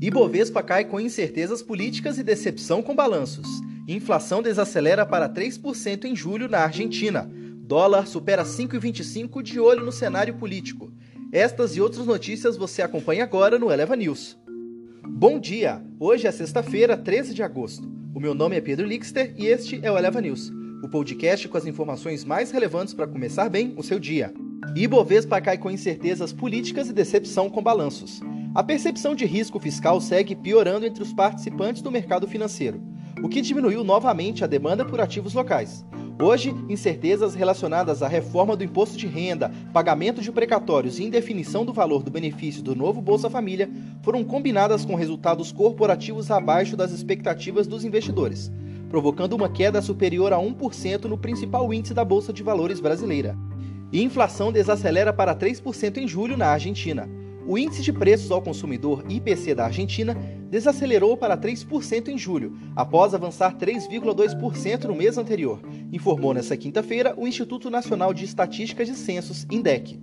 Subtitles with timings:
[0.00, 3.46] Ibovespa cai com incertezas políticas e decepção com balanços.
[3.86, 7.30] Inflação desacelera para 3% em julho na Argentina.
[7.58, 10.90] Dólar supera 5,25 de olho no cenário político.
[11.30, 14.38] Estas e outras notícias você acompanha agora no Eleva News.
[15.06, 15.84] Bom dia!
[15.98, 17.86] Hoje é sexta-feira, 13 de agosto.
[18.14, 20.50] O meu nome é Pedro Lixter e este é o Eleva News,
[20.82, 24.32] o podcast com as informações mais relevantes para começar bem o seu dia.
[24.74, 28.20] Ibovespa cai com incertezas políticas e decepção com balanços.
[28.52, 32.82] A percepção de risco fiscal segue piorando entre os participantes do mercado financeiro,
[33.22, 35.84] o que diminuiu novamente a demanda por ativos locais.
[36.20, 41.72] Hoje, incertezas relacionadas à reforma do imposto de renda, pagamento de precatórios e indefinição do
[41.72, 43.70] valor do benefício do novo Bolsa Família
[44.02, 48.50] foram combinadas com resultados corporativos abaixo das expectativas dos investidores,
[48.88, 53.38] provocando uma queda superior a 1% no principal índice da Bolsa de Valores brasileira.
[53.92, 57.08] E inflação desacelera para 3% em julho na Argentina.
[57.46, 60.14] O índice de preços ao consumidor IPC da Argentina
[60.50, 65.60] desacelerou para 3% em julho, após avançar 3,2% no mês anterior,
[65.92, 69.98] informou nesta quinta-feira o Instituto Nacional de Estatísticas e Censos, INDEC.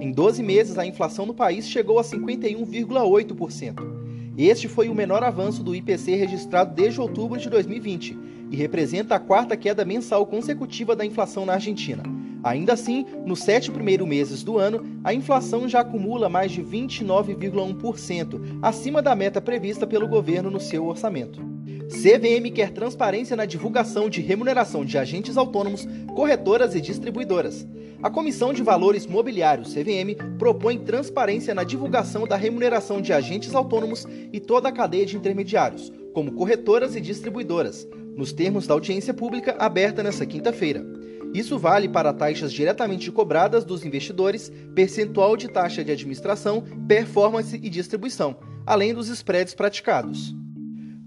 [0.00, 3.92] Em 12 meses, a inflação no país chegou a 51,8%.
[4.36, 8.18] Este foi o menor avanço do IPC registrado desde outubro de 2020
[8.50, 12.02] e representa a quarta queda mensal consecutiva da inflação na Argentina.
[12.42, 18.58] Ainda assim, nos sete primeiros meses do ano, a inflação já acumula mais de 29,1%,
[18.60, 21.40] acima da meta prevista pelo governo no seu orçamento.
[21.88, 27.66] CVM quer transparência na divulgação de remuneração de agentes autônomos, corretoras e distribuidoras.
[28.02, 34.06] A Comissão de Valores Mobiliários, CVM, propõe transparência na divulgação da remuneração de agentes autônomos
[34.32, 39.54] e toda a cadeia de intermediários, como corretoras e distribuidoras, nos termos da audiência pública
[39.58, 40.84] aberta nesta quinta-feira.
[41.34, 47.70] Isso vale para taxas diretamente cobradas dos investidores, percentual de taxa de administração, performance e
[47.70, 50.34] distribuição, além dos spreads praticados.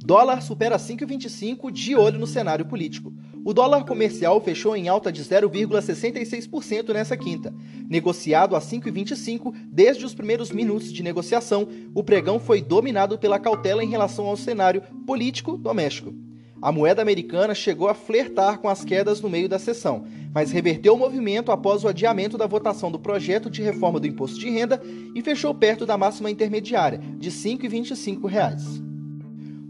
[0.03, 3.13] Dólar supera 5,25 de olho no cenário político.
[3.44, 7.53] O dólar comercial fechou em alta de 0,66% nessa quinta.
[7.88, 13.83] Negociado a 5,25 desde os primeiros minutos de negociação, o pregão foi dominado pela cautela
[13.83, 16.25] em relação ao cenário político doméstico.
[16.61, 20.93] A moeda americana chegou a flertar com as quedas no meio da sessão, mas reverteu
[20.93, 24.81] o movimento após o adiamento da votação do projeto de reforma do imposto de renda
[25.13, 28.83] e fechou perto da máxima intermediária, de R$ 5,25.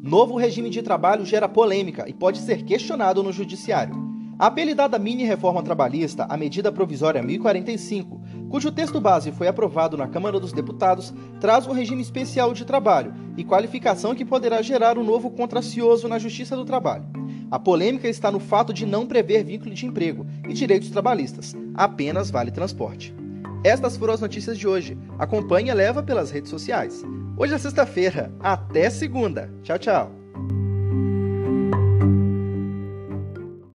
[0.02, 3.96] Novo regime de trabalho gera polêmica e pode ser questionado no judiciário.
[4.38, 10.40] A apelidada mini-reforma trabalhista, a medida provisória 1045, cujo texto base foi aprovado na Câmara
[10.40, 15.30] dos Deputados, traz um regime especial de trabalho e qualificação que poderá gerar um novo
[15.30, 17.06] contracioso na Justiça do Trabalho.
[17.52, 22.32] A polêmica está no fato de não prever vínculo de emprego e direitos trabalhistas, apenas
[22.32, 23.14] vale transporte.
[23.64, 24.96] Estas foram as notícias de hoje.
[25.18, 27.04] Acompanhe e leva pelas redes sociais.
[27.36, 28.32] Hoje é sexta-feira.
[28.40, 29.52] Até segunda.
[29.64, 30.25] Tchau, tchau.